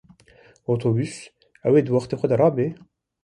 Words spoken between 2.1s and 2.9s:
xwe de rabe?